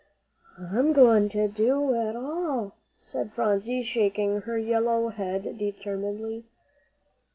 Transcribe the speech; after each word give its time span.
"I'm 0.57 0.93
going 0.93 1.29
to 1.29 1.47
do 1.47 1.93
it 1.93 2.15
all," 2.15 2.73
said 3.05 3.31
Phronsie, 3.33 3.83
shaking 3.83 4.41
her 4.41 4.57
yellow 4.57 5.09
head 5.09 5.59
determinedly. 5.59 6.43